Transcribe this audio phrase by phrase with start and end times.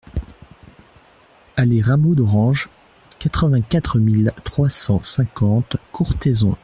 [1.57, 2.69] Allée Raimbaud d'Orange,
[3.19, 6.57] quatre-vingt-quatre mille trois cent cinquante Courthézon